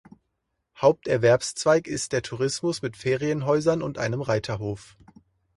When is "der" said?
2.11-2.23